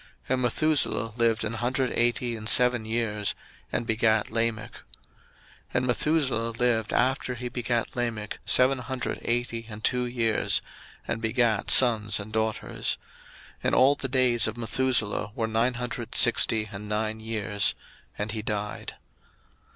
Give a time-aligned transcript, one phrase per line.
[0.01, 3.35] 01:005:025 And Methuselah lived an hundred eighty and seven years,
[3.71, 4.73] and begat Lamech.
[4.73, 4.81] 01:005:026
[5.75, 10.63] And Methuselah lived after he begat Lamech seven hundred eighty and two years,
[11.07, 12.97] and begat sons and daughters:
[13.57, 17.75] 01:005:027 And all the days of Methuselah were nine hundred sixty and nine years:
[18.17, 18.95] and he died.